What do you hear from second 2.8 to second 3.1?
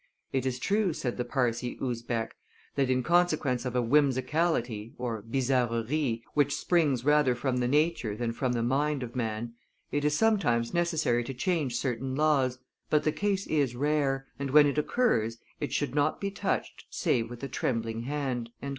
in